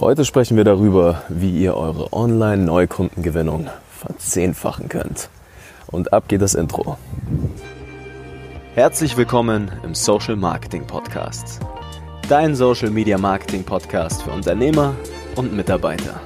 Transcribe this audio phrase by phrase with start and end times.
[0.00, 5.28] Heute sprechen wir darüber, wie ihr eure Online-Neukundengewinnung verzehnfachen könnt.
[5.88, 6.96] Und ab geht das Intro.
[8.76, 11.58] Herzlich willkommen im Social Marketing Podcast.
[12.28, 14.94] Dein Social Media Marketing Podcast für Unternehmer
[15.34, 16.20] und Mitarbeiter.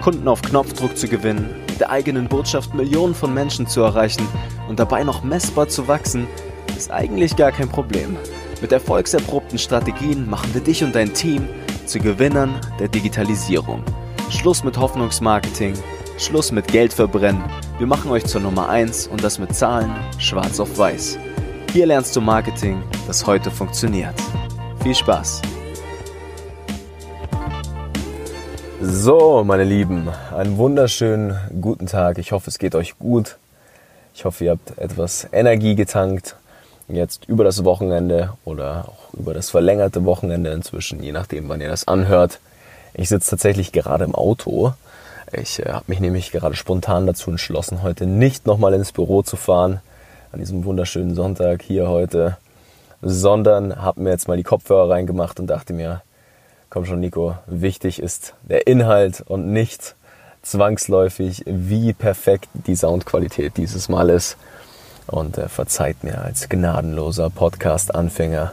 [0.00, 4.28] Kunden auf Knopfdruck zu gewinnen, der eigenen Botschaft Millionen von Menschen zu erreichen
[4.68, 6.28] und dabei noch messbar zu wachsen,
[6.76, 8.16] ist eigentlich gar kein Problem.
[8.60, 11.48] Mit erfolgserprobten Strategien machen wir dich und dein Team
[11.88, 13.82] zu Gewinnern der Digitalisierung.
[14.28, 15.72] Schluss mit Hoffnungsmarketing,
[16.18, 17.42] Schluss mit Geld verbrennen.
[17.78, 21.18] Wir machen euch zur Nummer 1 und das mit Zahlen schwarz auf weiß.
[21.72, 24.14] Hier lernst du Marketing, das heute funktioniert.
[24.82, 25.40] Viel Spaß!
[28.82, 32.18] So, meine Lieben, einen wunderschönen guten Tag.
[32.18, 33.38] Ich hoffe, es geht euch gut.
[34.14, 36.36] Ich hoffe, ihr habt etwas Energie getankt
[36.88, 41.68] jetzt über das Wochenende oder auch über das verlängerte Wochenende inzwischen, je nachdem, wann ihr
[41.68, 42.40] das anhört.
[42.94, 44.72] Ich sitze tatsächlich gerade im Auto.
[45.32, 49.36] Ich äh, habe mich nämlich gerade spontan dazu entschlossen, heute nicht nochmal ins Büro zu
[49.36, 49.80] fahren,
[50.32, 52.38] an diesem wunderschönen Sonntag hier heute,
[53.02, 56.02] sondern habe mir jetzt mal die Kopfhörer reingemacht und dachte mir,
[56.70, 59.94] komm schon Nico, wichtig ist der Inhalt und nicht
[60.42, 64.36] zwangsläufig, wie perfekt die Soundqualität dieses Mal ist
[65.08, 68.52] und äh, verzeiht mir als gnadenloser Podcast-Anfänger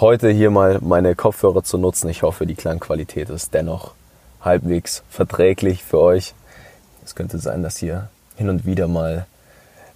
[0.00, 2.08] heute hier mal meine Kopfhörer zu nutzen.
[2.08, 3.92] Ich hoffe, die Klangqualität ist dennoch
[4.40, 6.34] halbwegs verträglich für euch.
[7.04, 9.26] Es könnte sein, dass hier hin und wieder mal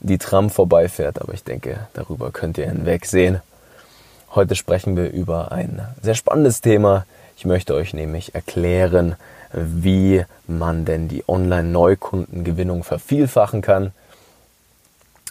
[0.01, 3.41] die Tram vorbeifährt, aber ich denke, darüber könnt ihr hinwegsehen.
[4.35, 7.07] Heute sprechen wir über ein sehr spannendes Thema.
[7.37, 9.17] Ich möchte euch nämlich erklären,
[9.53, 13.93] wie man denn die Online-Neukundengewinnung vervielfachen kann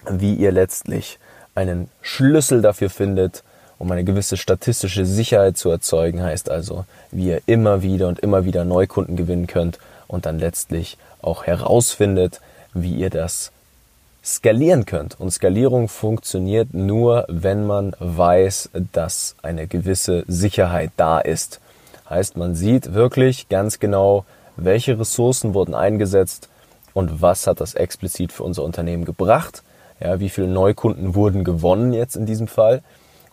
[0.10, 1.20] wie ihr letztlich
[1.56, 3.44] einen Schlüssel dafür findet,
[3.80, 8.46] um eine gewisse statistische Sicherheit zu erzeugen, heißt also, wie ihr immer wieder und immer
[8.46, 12.40] wieder Neukunden gewinnen könnt und dann letztlich auch herausfindet,
[12.74, 13.52] wie ihr das
[14.24, 15.20] skalieren könnt.
[15.20, 21.60] Und Skalierung funktioniert nur, wenn man weiß, dass eine gewisse Sicherheit da ist.
[22.10, 24.26] Heißt, man sieht wirklich ganz genau,
[24.56, 26.48] welche Ressourcen wurden eingesetzt
[26.94, 29.64] und was hat das explizit für unser Unternehmen gebracht
[30.04, 32.82] ja, wie viele Neukunden wurden gewonnen jetzt in diesem Fall.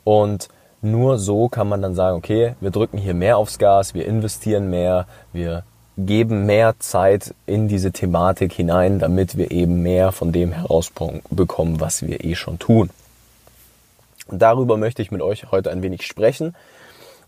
[0.05, 0.49] Und
[0.83, 4.71] nur so kann man dann sagen, okay, wir drücken hier mehr aufs Gas, wir investieren
[4.71, 5.65] mehr, wir
[5.99, 12.07] geben mehr Zeit in diese Thematik hinein, damit wir eben mehr von dem herausbekommen, was
[12.07, 12.91] wir eh schon tun.
[14.29, 16.55] Und darüber möchte ich mit euch heute ein wenig sprechen.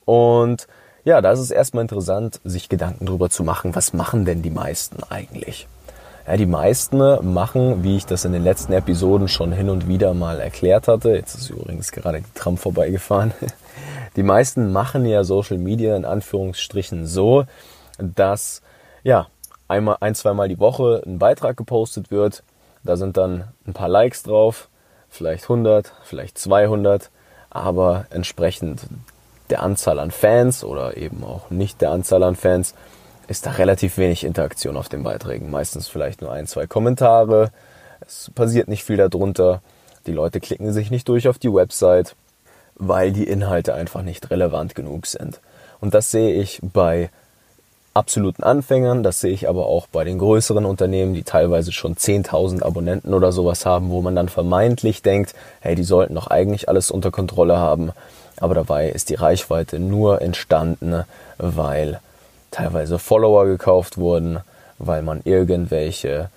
[0.05, 0.69] Und
[1.05, 4.51] ja, da ist es erstmal interessant, sich Gedanken darüber zu machen, was machen denn die
[4.51, 5.67] meisten eigentlich?
[6.27, 6.99] Ja, die meisten
[7.33, 11.11] machen, wie ich das in den letzten Episoden schon hin und wieder mal erklärt hatte,
[11.11, 13.33] jetzt ist übrigens gerade die Tram vorbeigefahren,
[14.17, 17.45] die meisten machen ja Social Media in Anführungsstrichen so,
[17.99, 18.63] dass
[19.03, 19.27] ja
[19.67, 22.45] einmal ein, zweimal die Woche ein Beitrag gepostet wird,
[22.85, 24.69] da sind dann ein paar Likes drauf,
[25.09, 27.11] vielleicht 100, vielleicht 200,
[27.51, 28.83] aber entsprechend
[29.51, 32.75] der Anzahl an Fans oder eben auch nicht der Anzahl an Fans
[33.33, 35.51] ist da relativ wenig Interaktion auf den Beiträgen.
[35.51, 37.51] Meistens vielleicht nur ein, zwei Kommentare.
[38.07, 39.63] Es passiert nicht viel darunter.
[40.07, 42.15] Die Leute klicken sich nicht durch auf die Website,
[42.75, 45.41] weil die Inhalte einfach nicht relevant genug sind.
[45.81, 47.09] Und das sehe ich bei
[47.95, 52.63] absoluten Anfängern, das sehe ich aber auch bei den größeren Unternehmen, die teilweise schon 10.000
[52.63, 56.91] Abonnenten oder sowas haben, wo man dann vermeintlich denkt, hey, die sollten doch eigentlich alles
[56.91, 57.93] unter Kontrolle haben.
[58.37, 61.05] Aber dabei ist die Reichweite nur entstanden,
[61.39, 62.01] weil
[62.53, 64.39] teilweise Follower gekauft wurden,
[64.79, 66.31] weil man irgendwelche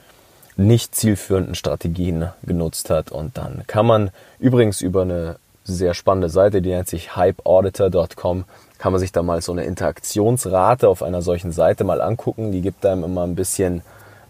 [0.58, 3.12] nicht zielführenden Strategien genutzt hat.
[3.12, 4.10] Und dann kann man
[4.40, 8.46] übrigens über eine sehr spannende Seite, die nennt sich hypeauditor.com,
[8.78, 12.52] kann man sich da mal so eine Interaktionsrate auf einer solchen Seite mal angucken.
[12.52, 13.82] Die gibt einem immer ein bisschen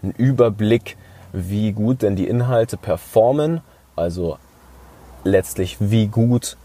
[0.02, 0.96] einen Überblick,
[1.32, 3.60] wie gut denn die Inhalte performen,
[3.94, 4.38] also
[5.24, 6.56] letztlich wie gut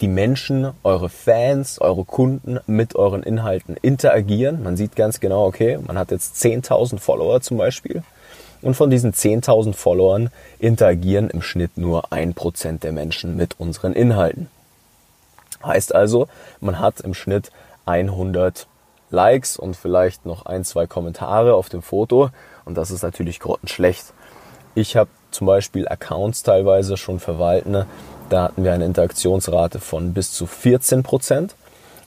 [0.00, 4.62] die Menschen, eure Fans, eure Kunden mit euren Inhalten interagieren.
[4.62, 8.02] Man sieht ganz genau, okay, man hat jetzt 10.000 Follower zum Beispiel.
[8.60, 13.92] Und von diesen 10.000 Followern interagieren im Schnitt nur ein Prozent der Menschen mit unseren
[13.92, 14.48] Inhalten.
[15.64, 16.28] Heißt also,
[16.60, 17.52] man hat im Schnitt
[17.86, 18.66] 100
[19.10, 22.30] Likes und vielleicht noch ein, zwei Kommentare auf dem Foto.
[22.64, 24.12] Und das ist natürlich grottenschlecht.
[24.74, 27.84] Ich habe zum Beispiel Accounts teilweise schon verwalten,
[28.34, 31.54] da hatten wir eine Interaktionsrate von bis zu 14 Prozent.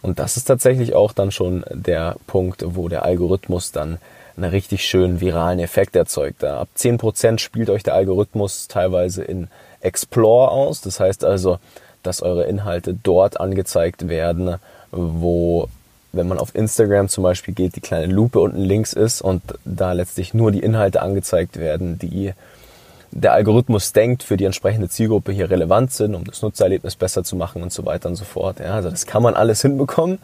[0.02, 3.98] Und das ist tatsächlich auch dann schon der Punkt, wo der Algorithmus dann
[4.36, 6.44] einen richtig schönen viralen Effekt erzeugt.
[6.44, 9.48] Ab 10 Prozent spielt euch der Algorithmus teilweise in
[9.80, 10.82] Explore aus.
[10.82, 11.60] Das heißt also,
[12.04, 14.58] dass eure Inhalte dort angezeigt werden,
[14.92, 15.70] wo
[16.12, 19.94] wenn man auf Instagram zum Beispiel geht, die kleine Lupe unten links ist und da
[19.94, 22.34] letztlich nur die Inhalte angezeigt werden, die
[23.12, 27.36] der Algorithmus denkt, für die entsprechende Zielgruppe hier relevant sind, um das Nutzererlebnis besser zu
[27.36, 28.60] machen und so weiter und so fort.
[28.60, 30.20] Ja, also das kann man alles hinbekommen.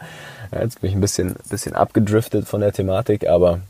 [0.52, 3.60] Ja, jetzt bin ich ein bisschen, bisschen abgedriftet von der Thematik, aber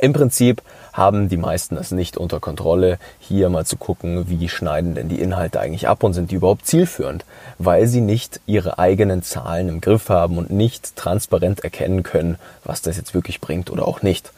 [0.00, 0.62] im Prinzip
[0.92, 5.20] haben die meisten das nicht unter Kontrolle, hier mal zu gucken, wie schneiden denn die
[5.20, 7.24] Inhalte eigentlich ab und sind die überhaupt zielführend,
[7.58, 12.82] weil sie nicht ihre eigenen Zahlen im Griff haben und nicht transparent erkennen können, was
[12.82, 14.32] das jetzt wirklich bringt oder auch nicht.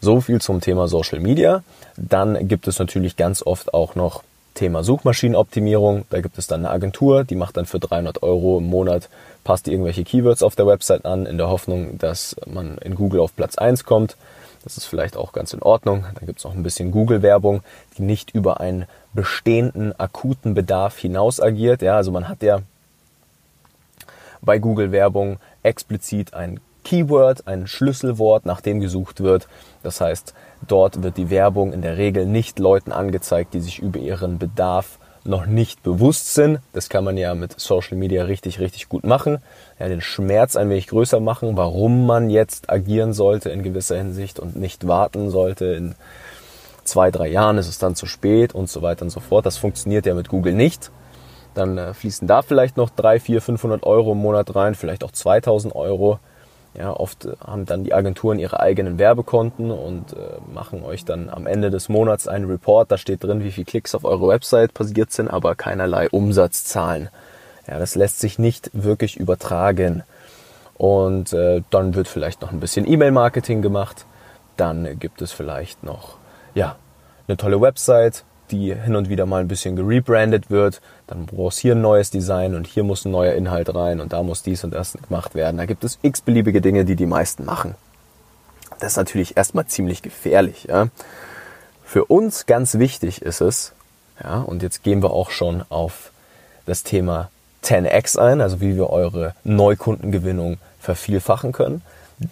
[0.00, 1.62] So viel zum Thema Social Media.
[1.96, 4.22] Dann gibt es natürlich ganz oft auch noch
[4.54, 6.04] Thema Suchmaschinenoptimierung.
[6.10, 9.08] Da gibt es dann eine Agentur, die macht dann für 300 Euro im Monat,
[9.44, 13.34] passt irgendwelche Keywords auf der Website an, in der Hoffnung, dass man in Google auf
[13.34, 14.16] Platz 1 kommt.
[14.64, 16.04] Das ist vielleicht auch ganz in Ordnung.
[16.14, 17.62] Dann gibt es noch ein bisschen Google-Werbung,
[17.96, 21.80] die nicht über einen bestehenden akuten Bedarf hinaus agiert.
[21.80, 22.60] Ja, also man hat ja
[24.42, 29.46] bei Google-Werbung explizit ein Keyword, ein Schlüsselwort, nach dem gesucht wird.
[29.82, 30.32] Das heißt,
[30.66, 34.98] dort wird die Werbung in der Regel nicht Leuten angezeigt, die sich über ihren Bedarf
[35.22, 36.60] noch nicht bewusst sind.
[36.72, 39.42] Das kann man ja mit Social Media richtig, richtig gut machen.
[39.78, 44.40] Ja, den Schmerz ein wenig größer machen, warum man jetzt agieren sollte in gewisser Hinsicht
[44.40, 45.66] und nicht warten sollte.
[45.66, 45.94] In
[46.84, 49.44] zwei, drei Jahren ist es dann zu spät und so weiter und so fort.
[49.44, 50.90] Das funktioniert ja mit Google nicht.
[51.52, 55.12] Dann äh, fließen da vielleicht noch drei, vier, 500 Euro im Monat rein, vielleicht auch
[55.12, 56.18] 2000 Euro.
[56.74, 60.16] Ja, oft haben dann die Agenturen ihre eigenen Werbekonten und äh,
[60.52, 62.90] machen euch dann am Ende des Monats einen Report.
[62.90, 67.08] Da steht drin, wie viele Klicks auf eure Website passiert sind, aber keinerlei Umsatzzahlen.
[67.66, 70.02] Ja, das lässt sich nicht wirklich übertragen.
[70.76, 74.06] Und äh, dann wird vielleicht noch ein bisschen E-Mail-Marketing gemacht.
[74.56, 76.16] Dann gibt es vielleicht noch
[76.54, 76.76] ja,
[77.26, 80.80] eine tolle Website, die hin und wieder mal ein bisschen gerebrandet wird.
[81.08, 84.22] Dann brauchst hier ein neues Design und hier muss ein neuer Inhalt rein und da
[84.22, 85.56] muss dies und das gemacht werden.
[85.56, 87.74] Da gibt es x beliebige Dinge, die die meisten machen.
[88.78, 90.64] Das ist natürlich erstmal ziemlich gefährlich.
[90.68, 90.88] Ja.
[91.84, 93.72] Für uns ganz wichtig ist es,
[94.22, 96.12] ja, und jetzt gehen wir auch schon auf
[96.66, 97.30] das Thema
[97.64, 101.82] 10x ein, also wie wir eure Neukundengewinnung vervielfachen können,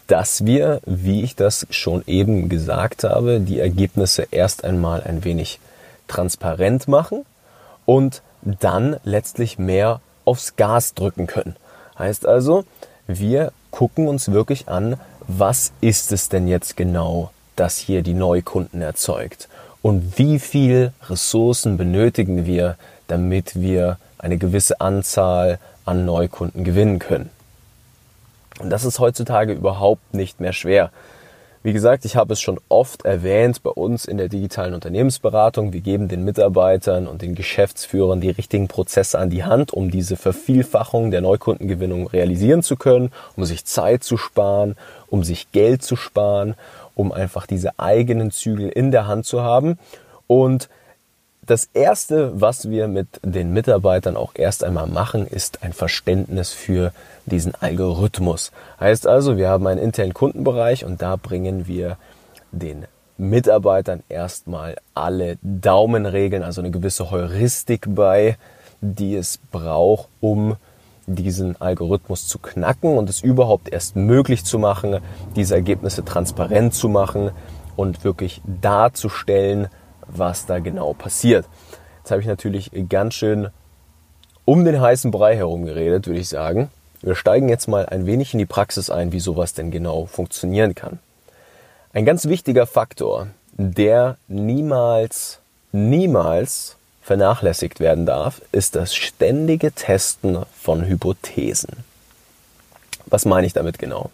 [0.06, 5.60] dass wir, wie ich das schon eben gesagt habe, die Ergebnisse erst einmal ein wenig
[6.08, 7.24] transparent machen
[7.86, 11.56] und dann letztlich mehr aufs Gas drücken können.
[11.98, 12.64] Heißt also,
[13.06, 14.98] wir gucken uns wirklich an,
[15.28, 19.48] was ist es denn jetzt genau, das hier die Neukunden erzeugt
[19.82, 22.76] und wie viel Ressourcen benötigen wir,
[23.08, 27.30] damit wir eine gewisse Anzahl an Neukunden gewinnen können.
[28.58, 30.90] Und das ist heutzutage überhaupt nicht mehr schwer.
[31.66, 35.72] Wie gesagt, ich habe es schon oft erwähnt bei uns in der digitalen Unternehmensberatung.
[35.72, 40.16] Wir geben den Mitarbeitern und den Geschäftsführern die richtigen Prozesse an die Hand, um diese
[40.16, 44.76] Vervielfachung der Neukundengewinnung realisieren zu können, um sich Zeit zu sparen,
[45.08, 46.54] um sich Geld zu sparen,
[46.94, 49.76] um einfach diese eigenen Zügel in der Hand zu haben.
[50.28, 50.68] Und
[51.46, 56.92] das erste, was wir mit den Mitarbeitern auch erst einmal machen, ist ein Verständnis für
[57.24, 58.52] diesen Algorithmus.
[58.80, 61.96] Heißt also, wir haben einen internen Kundenbereich und da bringen wir
[62.50, 68.36] den Mitarbeitern erstmal alle Daumenregeln, also eine gewisse Heuristik bei,
[68.80, 70.56] die es braucht, um
[71.06, 74.98] diesen Algorithmus zu knacken und es überhaupt erst möglich zu machen,
[75.36, 77.30] diese Ergebnisse transparent zu machen
[77.76, 79.68] und wirklich darzustellen,
[80.08, 81.46] was da genau passiert.
[81.98, 83.48] Jetzt habe ich natürlich ganz schön
[84.44, 86.70] um den heißen Brei herum geredet, würde ich sagen.
[87.02, 90.74] Wir steigen jetzt mal ein wenig in die Praxis ein, wie sowas denn genau funktionieren
[90.74, 90.98] kann.
[91.92, 95.40] Ein ganz wichtiger Faktor, der niemals,
[95.72, 101.84] niemals vernachlässigt werden darf, ist das ständige Testen von Hypothesen.
[103.06, 104.10] Was meine ich damit genau?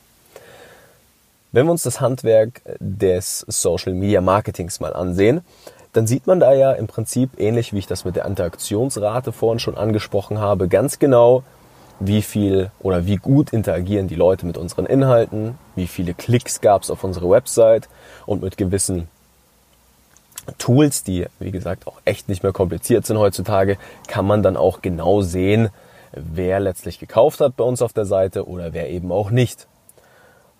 [1.52, 5.42] Wenn wir uns das Handwerk des Social Media Marketings mal ansehen,
[5.92, 9.58] dann sieht man da ja im Prinzip ähnlich wie ich das mit der Interaktionsrate vorhin
[9.58, 11.42] schon angesprochen habe, ganz genau,
[12.00, 16.82] wie viel oder wie gut interagieren die Leute mit unseren Inhalten, wie viele Klicks gab
[16.82, 17.88] es auf unsere Website
[18.26, 19.08] und mit gewissen
[20.58, 23.76] Tools, die wie gesagt auch echt nicht mehr kompliziert sind heutzutage,
[24.08, 25.68] kann man dann auch genau sehen,
[26.12, 29.68] wer letztlich gekauft hat bei uns auf der Seite oder wer eben auch nicht.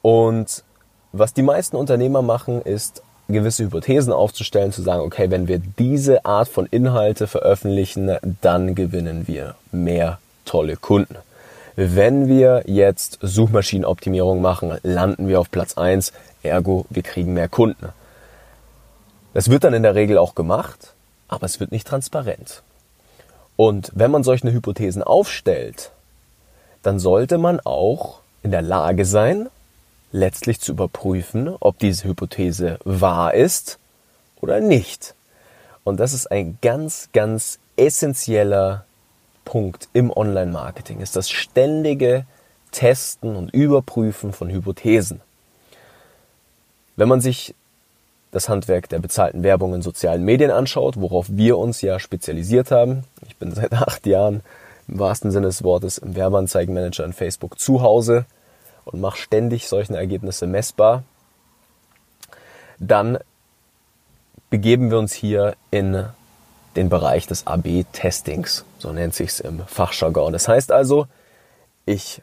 [0.03, 0.63] Und
[1.13, 6.25] was die meisten Unternehmer machen, ist gewisse Hypothesen aufzustellen, zu sagen, okay, wenn wir diese
[6.25, 11.17] Art von Inhalte veröffentlichen, dann gewinnen wir mehr tolle Kunden.
[11.75, 16.13] Wenn wir jetzt Suchmaschinenoptimierung machen, landen wir auf Platz 1,
[16.43, 17.89] ergo wir kriegen mehr Kunden.
[19.35, 20.93] Das wird dann in der Regel auch gemacht,
[21.29, 22.63] aber es wird nicht transparent.
[23.57, 25.91] Und wenn man solche Hypothesen aufstellt,
[26.83, 29.49] dann sollte man auch in der Lage sein,
[30.13, 33.79] letztlich zu überprüfen, ob diese Hypothese wahr ist
[34.41, 35.15] oder nicht.
[35.85, 38.85] Und das ist ein ganz, ganz essentieller
[39.45, 42.27] Punkt im Online-Marketing, ist das ständige
[42.71, 45.21] Testen und Überprüfen von Hypothesen.
[46.97, 47.55] Wenn man sich
[48.31, 53.05] das Handwerk der bezahlten Werbung in sozialen Medien anschaut, worauf wir uns ja spezialisiert haben,
[53.27, 54.43] ich bin seit acht Jahren
[54.89, 58.27] im wahrsten Sinne des Wortes im Werbeanzeigenmanager in Facebook zu Hause
[58.85, 61.05] und mache ständig solche Ergebnisse messbar,
[62.79, 63.19] dann
[64.51, 66.07] begeben wir uns hier in
[66.77, 70.33] den Bereich des AB-Testings, so nennt sich es im Fachjargon.
[70.33, 71.07] Das heißt also,
[71.87, 72.23] ich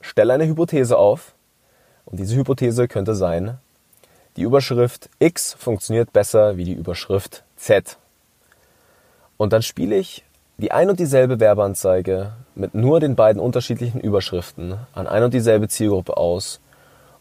[0.00, 1.32] stelle eine Hypothese auf
[2.04, 3.58] und diese Hypothese könnte sein,
[4.36, 7.96] die Überschrift X funktioniert besser wie die Überschrift Z.
[9.36, 10.24] Und dann spiele ich
[10.56, 15.68] die ein und dieselbe Werbeanzeige mit nur den beiden unterschiedlichen Überschriften an ein und dieselbe
[15.68, 16.60] Zielgruppe aus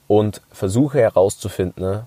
[0.07, 2.03] und versuche herauszufinden,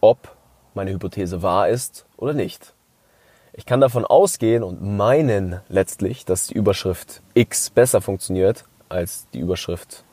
[0.00, 0.36] ob
[0.74, 2.74] meine Hypothese wahr ist oder nicht.
[3.52, 9.38] Ich kann davon ausgehen und meinen letztlich, dass die Überschrift X besser funktioniert als die
[9.38, 10.04] Überschrift,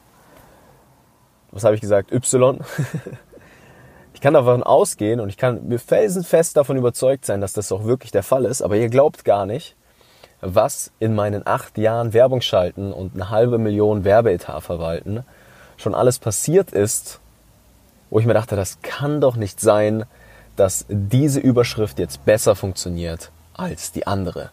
[1.51, 2.59] was habe ich gesagt, Y.
[4.13, 7.83] ich kann davon ausgehen und ich kann mir felsenfest davon überzeugt sein, dass das auch
[7.83, 9.75] wirklich der Fall ist, aber ihr glaubt gar nicht,
[10.43, 15.23] was in meinen acht Jahren Werbung schalten und eine halbe Million Werbeetat verwalten
[15.77, 17.19] schon alles passiert ist,
[18.09, 20.05] wo ich mir dachte, das kann doch nicht sein,
[20.55, 24.51] dass diese Überschrift jetzt besser funktioniert als die andere.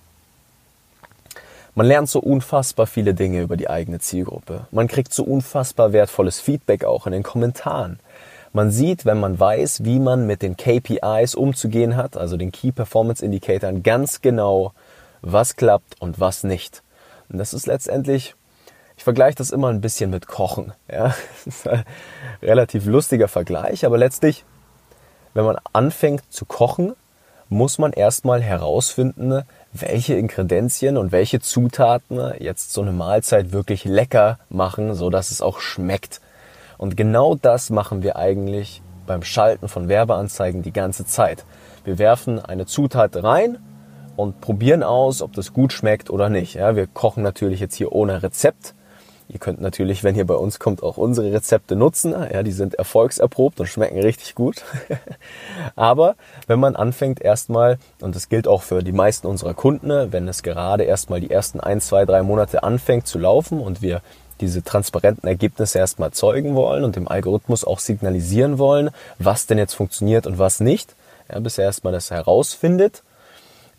[1.75, 4.67] Man lernt so unfassbar viele Dinge über die eigene Zielgruppe.
[4.71, 8.01] Man kriegt so unfassbar wertvolles Feedback auch in den Kommentaren.
[8.53, 12.73] Man sieht, wenn man weiß, wie man mit den KPIs umzugehen hat, also den Key
[12.73, 14.73] Performance Indicatoren, ganz genau,
[15.23, 16.83] was klappt und was nicht.
[17.29, 18.35] Und das ist letztendlich,
[18.97, 20.73] ich vergleiche das immer ein bisschen mit Kochen.
[20.91, 21.15] Ja?
[22.43, 24.45] Relativ lustiger Vergleich, aber letztlich,
[25.35, 26.95] wenn man anfängt zu kochen,
[27.49, 34.39] muss man erstmal herausfinden, welche Ingredienzien und welche Zutaten jetzt so eine Mahlzeit wirklich lecker
[34.49, 36.21] machen, so dass es auch schmeckt.
[36.79, 41.45] Und genau das machen wir eigentlich beim Schalten von Werbeanzeigen die ganze Zeit.
[41.85, 43.59] Wir werfen eine Zutat rein
[44.21, 46.55] und probieren aus, ob das gut schmeckt oder nicht.
[46.55, 48.75] Ja, wir kochen natürlich jetzt hier ohne Rezept.
[49.29, 52.13] Ihr könnt natürlich, wenn ihr bei uns kommt, auch unsere Rezepte nutzen.
[52.13, 54.65] Ja, die sind erfolgserprobt und schmecken richtig gut.
[55.77, 56.17] Aber
[56.49, 60.43] wenn man anfängt erstmal, und das gilt auch für die meisten unserer Kunden, wenn es
[60.43, 64.03] gerade erstmal die ersten ein, zwei, drei Monate anfängt zu laufen und wir
[64.41, 69.75] diese transparenten Ergebnisse erstmal zeugen wollen und dem Algorithmus auch signalisieren wollen, was denn jetzt
[69.75, 70.97] funktioniert und was nicht,
[71.31, 73.05] ja, bis er erstmal das herausfindet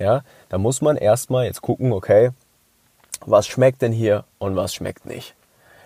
[0.02, 2.32] ja, da muss man erstmal jetzt gucken, okay,
[3.26, 5.36] was schmeckt denn hier und was schmeckt nicht?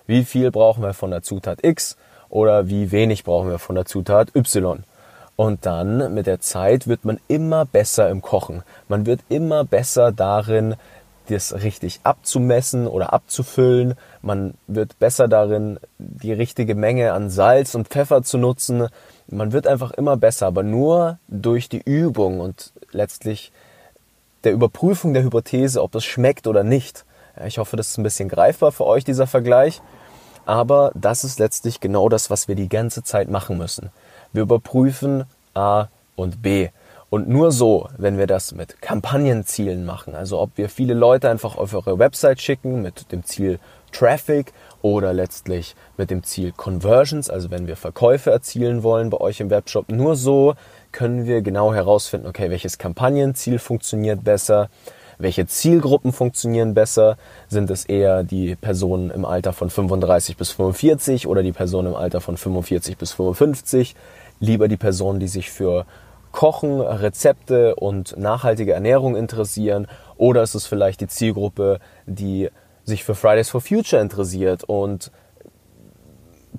[0.07, 1.97] Wie viel brauchen wir von der Zutat X
[2.29, 4.83] oder wie wenig brauchen wir von der Zutat Y?
[5.35, 8.63] Und dann mit der Zeit wird man immer besser im Kochen.
[8.87, 10.75] Man wird immer besser darin,
[11.27, 13.95] das richtig abzumessen oder abzufüllen.
[14.21, 18.87] Man wird besser darin, die richtige Menge an Salz und Pfeffer zu nutzen.
[19.27, 23.51] Man wird einfach immer besser, aber nur durch die Übung und letztlich
[24.45, 27.05] der Überprüfung der Hypothese, ob es schmeckt oder nicht.
[27.45, 29.81] Ich hoffe, das ist ein bisschen greifbar für euch, dieser Vergleich.
[30.45, 33.89] Aber das ist letztlich genau das, was wir die ganze Zeit machen müssen.
[34.31, 36.69] Wir überprüfen A und B.
[37.09, 41.57] Und nur so, wenn wir das mit Kampagnenzielen machen, also ob wir viele Leute einfach
[41.57, 43.59] auf eure Website schicken mit dem Ziel
[43.91, 49.39] Traffic oder letztlich mit dem Ziel Conversions, also wenn wir Verkäufe erzielen wollen bei euch
[49.39, 50.55] im Webshop, nur so
[50.95, 54.69] können wir genau herausfinden, okay, welches Kampagnenziel funktioniert besser,
[55.17, 57.17] welche Zielgruppen funktionieren besser?
[57.49, 61.95] Sind es eher die Personen im Alter von 35 bis 45 oder die Personen im
[61.95, 63.93] Alter von 45 bis 55?
[64.39, 65.85] Lieber die Personen, die sich für
[66.31, 69.87] Kochen, Rezepte und nachhaltige Ernährung interessieren?
[70.15, 72.49] Oder ist es vielleicht die Zielgruppe, die
[72.85, 75.11] sich für Fridays for Future interessiert und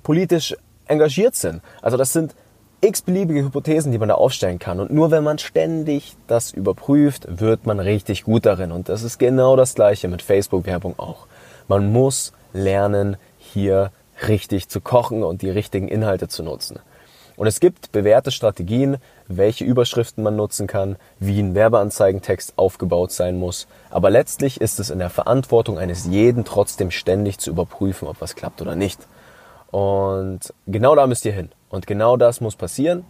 [0.03, 1.63] politisch engagiert sind?
[1.81, 2.35] Also das sind
[2.81, 4.79] x-beliebige Hypothesen, die man da aufstellen kann.
[4.79, 8.71] Und nur wenn man ständig das überprüft, wird man richtig gut darin.
[8.71, 11.27] Und das ist genau das gleiche mit Facebook-Werbung auch.
[11.67, 13.91] Man muss lernen, hier
[14.27, 16.79] richtig zu kochen und die richtigen Inhalte zu nutzen.
[17.35, 23.37] Und es gibt bewährte Strategien, welche Überschriften man nutzen kann, wie ein Werbeanzeigentext aufgebaut sein
[23.37, 23.67] muss.
[23.91, 28.35] Aber letztlich ist es in der Verantwortung eines jeden trotzdem ständig zu überprüfen, ob was
[28.35, 29.07] klappt oder nicht.
[29.69, 31.51] Und genau da müsst ihr hin.
[31.69, 33.05] Und genau das muss passieren.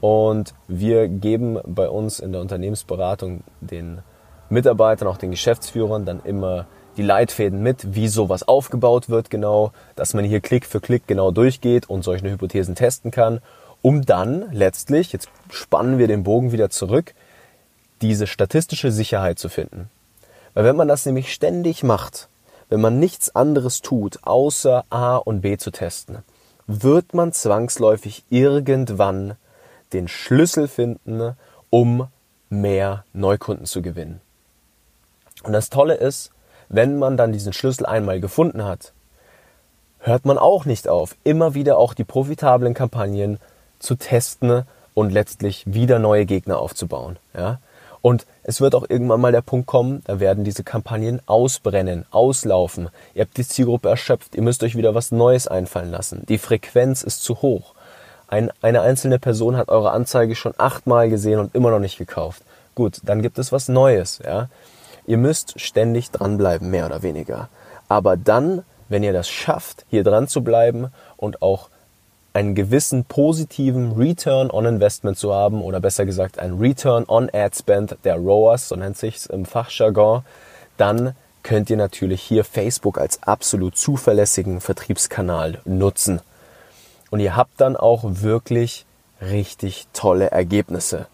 [0.00, 4.00] Und wir geben bei uns in der Unternehmensberatung den
[4.48, 6.66] Mitarbeitern, auch den Geschäftsführern dann immer
[6.96, 11.30] die Leitfäden mit, wie sowas aufgebaut wird genau, dass man hier Klick für Klick genau
[11.30, 13.40] durchgeht und solche Hypothesen testen kann,
[13.82, 17.14] um dann letztlich, jetzt spannen wir den Bogen wieder zurück,
[18.02, 19.88] diese statistische Sicherheit zu finden.
[20.54, 22.28] Weil wenn man das nämlich ständig macht,
[22.68, 26.18] wenn man nichts anderes tut, außer A und B zu testen,
[26.72, 29.34] wird man zwangsläufig irgendwann
[29.92, 31.36] den Schlüssel finden,
[31.68, 32.06] um
[32.48, 34.20] mehr Neukunden zu gewinnen.
[35.42, 36.30] Und das Tolle ist,
[36.68, 38.92] wenn man dann diesen Schlüssel einmal gefunden hat,
[39.98, 43.38] hört man auch nicht auf, immer wieder auch die profitablen Kampagnen
[43.80, 44.62] zu testen
[44.94, 47.18] und letztlich wieder neue Gegner aufzubauen.
[47.34, 47.58] Ja?
[48.02, 52.88] Und es wird auch irgendwann mal der Punkt kommen, da werden diese Kampagnen ausbrennen, auslaufen.
[53.14, 56.24] Ihr habt die Zielgruppe erschöpft, ihr müsst euch wieder was Neues einfallen lassen.
[56.28, 57.74] Die Frequenz ist zu hoch.
[58.28, 62.42] Ein, eine einzelne Person hat eure Anzeige schon achtmal gesehen und immer noch nicht gekauft.
[62.74, 64.20] Gut, dann gibt es was Neues.
[64.24, 64.48] Ja?
[65.06, 67.48] Ihr müsst ständig dranbleiben, mehr oder weniger.
[67.88, 71.68] Aber dann, wenn ihr das schafft, hier dran zu bleiben und auch
[72.32, 77.56] einen gewissen positiven Return on Investment zu haben oder besser gesagt ein Return on Ad
[77.58, 80.22] Spend der ROAS, so nennt sich's im Fachjargon,
[80.76, 86.20] dann könnt ihr natürlich hier Facebook als absolut zuverlässigen Vertriebskanal nutzen.
[87.10, 88.86] Und ihr habt dann auch wirklich
[89.20, 91.06] richtig tolle Ergebnisse.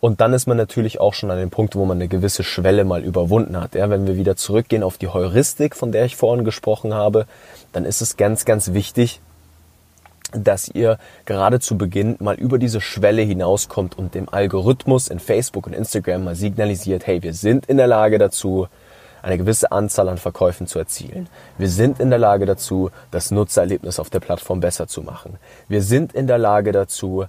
[0.00, 2.84] Und dann ist man natürlich auch schon an dem Punkt, wo man eine gewisse Schwelle
[2.84, 3.74] mal überwunden hat.
[3.74, 7.26] Ja, wenn wir wieder zurückgehen auf die Heuristik, von der ich vorhin gesprochen habe,
[7.72, 9.20] dann ist es ganz, ganz wichtig,
[10.36, 15.66] dass ihr gerade zu Beginn mal über diese Schwelle hinauskommt und dem Algorithmus in Facebook
[15.66, 18.68] und Instagram mal signalisiert, hey, wir sind in der Lage dazu,
[19.22, 21.28] eine gewisse Anzahl an Verkäufen zu erzielen.
[21.56, 25.38] Wir sind in der Lage dazu, das Nutzererlebnis auf der Plattform besser zu machen.
[25.66, 27.24] Wir sind in der Lage dazu,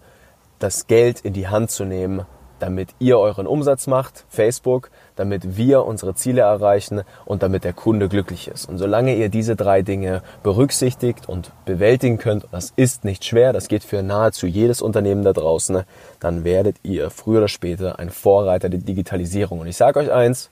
[0.60, 2.26] das Geld in die Hand zu nehmen
[2.60, 8.10] damit ihr euren Umsatz macht, Facebook, damit wir unsere Ziele erreichen und damit der Kunde
[8.10, 8.68] glücklich ist.
[8.68, 13.68] Und solange ihr diese drei Dinge berücksichtigt und bewältigen könnt, das ist nicht schwer, das
[13.68, 15.84] geht für nahezu jedes Unternehmen da draußen,
[16.20, 19.60] dann werdet ihr früher oder später ein Vorreiter der Digitalisierung.
[19.60, 20.50] Und ich sage euch eins,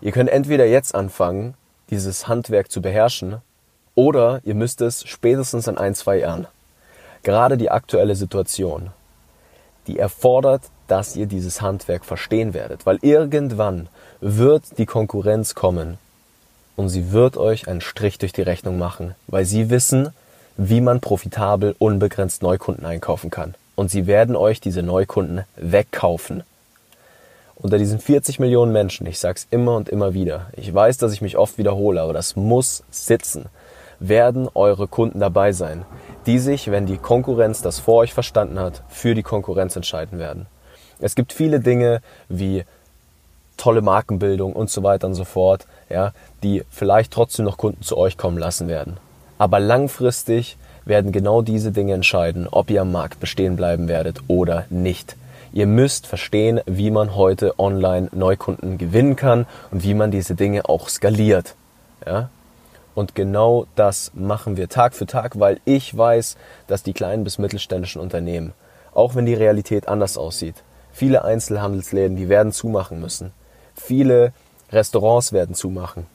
[0.00, 1.54] ihr könnt entweder jetzt anfangen,
[1.90, 3.38] dieses Handwerk zu beherrschen,
[3.94, 6.46] oder ihr müsst es spätestens in ein, zwei Jahren.
[7.24, 8.90] Gerade die aktuelle Situation,
[9.88, 13.88] die erfordert dass ihr dieses Handwerk verstehen werdet, weil irgendwann
[14.20, 15.98] wird die Konkurrenz kommen
[16.74, 20.08] und sie wird euch einen Strich durch die Rechnung machen, weil sie wissen,
[20.56, 23.54] wie man profitabel unbegrenzt Neukunden einkaufen kann.
[23.76, 26.42] Und sie werden euch diese Neukunden wegkaufen.
[27.54, 31.20] Unter diesen 40 Millionen Menschen, ich sag's immer und immer wieder, ich weiß, dass ich
[31.20, 33.46] mich oft wiederhole, aber das muss sitzen,
[34.00, 35.84] werden eure Kunden dabei sein,
[36.28, 40.46] die sich, wenn die Konkurrenz das vor euch verstanden hat, für die Konkurrenz entscheiden werden.
[41.00, 42.64] Es gibt viele Dinge wie
[43.56, 46.12] tolle Markenbildung und so weiter und so fort, ja,
[46.42, 48.98] die vielleicht trotzdem noch Kunden zu euch kommen lassen werden.
[49.38, 54.66] Aber langfristig werden genau diese Dinge entscheiden, ob ihr am Markt bestehen bleiben werdet oder
[54.68, 55.16] nicht.
[55.54, 60.68] Ihr müsst verstehen, wie man heute online Neukunden gewinnen kann und wie man diese Dinge
[60.68, 61.54] auch skaliert.
[62.06, 62.28] Ja?
[62.98, 67.38] Und genau das machen wir Tag für Tag, weil ich weiß, dass die kleinen bis
[67.38, 68.52] mittelständischen Unternehmen,
[68.92, 70.56] auch wenn die Realität anders aussieht,
[70.98, 73.30] Viele Einzelhandelsläden, die werden zumachen müssen.
[73.76, 74.32] Viele
[74.72, 76.06] Restaurants werden zumachen.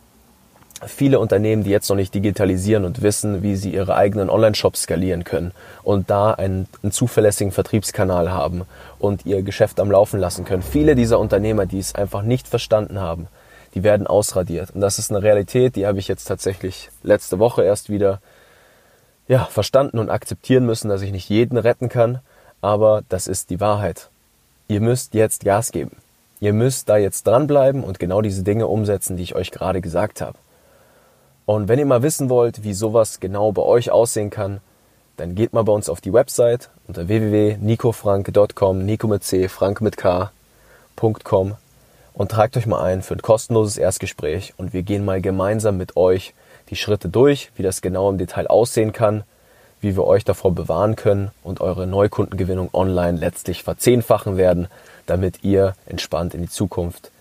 [0.85, 5.23] Viele Unternehmen, die jetzt noch nicht digitalisieren und wissen, wie sie ihre eigenen Online-Shops skalieren
[5.23, 8.63] können und da einen, einen, zuverlässigen Vertriebskanal haben
[8.99, 10.63] und ihr Geschäft am Laufen lassen können.
[10.63, 13.29] Viele dieser Unternehmer, die es einfach nicht verstanden haben,
[13.73, 14.71] die werden ausradiert.
[14.71, 18.21] Und das ist eine Realität, die habe ich jetzt tatsächlich letzte Woche erst wieder
[19.27, 22.19] ja, verstanden und akzeptieren müssen, dass ich nicht jeden retten kann,
[22.61, 24.09] aber das ist die Wahrheit
[24.67, 25.97] ihr müsst jetzt Gas geben.
[26.39, 30.19] Ihr müsst da jetzt dranbleiben und genau diese Dinge umsetzen, die ich euch gerade gesagt
[30.21, 30.37] habe.
[31.45, 34.61] Und wenn ihr mal wissen wollt, wie sowas genau bei euch aussehen kann,
[35.17, 39.95] dann geht mal bei uns auf die Website unter www.nicofrank.com, Nico mit C, Frank mit
[39.95, 41.55] K.com
[42.13, 45.95] und tragt euch mal ein für ein kostenloses Erstgespräch und wir gehen mal gemeinsam mit
[45.97, 46.33] euch
[46.69, 49.23] die Schritte durch, wie das genau im Detail aussehen kann
[49.83, 54.67] wie wir euch davor bewahren können und eure Neukundengewinnung online letztlich verzehnfachen werden,
[55.05, 57.11] damit ihr entspannt in die Zukunft,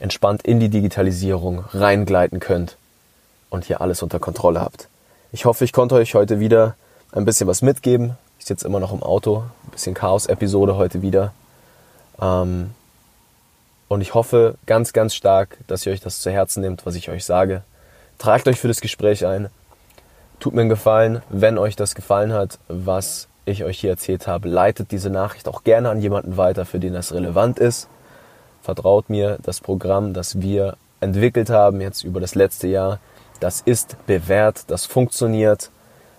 [0.00, 2.76] entspannt in die Digitalisierung reingleiten könnt
[3.50, 4.88] und hier alles unter Kontrolle habt.
[5.30, 6.74] Ich hoffe, ich konnte euch heute wieder
[7.12, 8.18] ein bisschen was mitgeben.
[8.40, 11.32] Ich sitze immer noch im Auto, ein bisschen Chaos-Episode heute wieder.
[12.20, 12.72] Ähm,
[13.92, 17.10] und ich hoffe ganz, ganz stark, dass ihr euch das zu Herzen nehmt, was ich
[17.10, 17.62] euch sage.
[18.16, 19.50] Tragt euch für das Gespräch ein
[20.40, 24.48] Tut mir einen Gefallen, wenn euch das gefallen hat, was ich euch hier erzählt habe,
[24.48, 27.88] leitet diese Nachricht auch gerne an jemanden weiter, für den das relevant ist.
[28.62, 32.98] Vertraut mir, das Programm, das wir entwickelt haben jetzt über das letzte Jahr,
[33.40, 35.70] das ist bewährt, das funktioniert,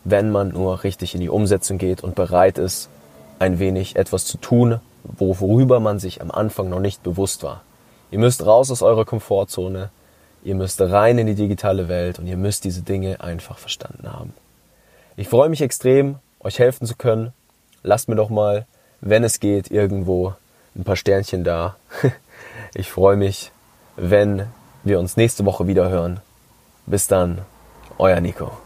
[0.04, 2.88] wenn man nur richtig in die Umsetzung geht und bereit ist,
[3.40, 7.62] ein wenig etwas zu tun, worüber man sich am Anfang noch nicht bewusst war.
[8.12, 9.89] Ihr müsst raus aus eurer Komfortzone,
[10.44, 14.34] ihr müsst rein in die digitale Welt und ihr müsst diese Dinge einfach verstanden haben.
[15.16, 17.34] Ich freue mich extrem, euch helfen zu können.
[17.84, 18.66] Lasst mir doch mal,
[19.02, 20.34] wenn es geht, irgendwo
[20.76, 21.76] ein paar Sternchen da.
[22.76, 23.52] Ich freue mich,
[23.96, 24.48] wenn
[24.84, 26.20] wir uns nächste Woche wieder hören.
[26.88, 27.42] Bis dann,
[28.00, 28.62] euer Nico.